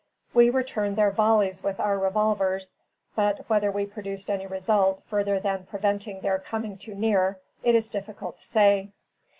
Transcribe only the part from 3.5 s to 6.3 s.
we produced any result further than preventing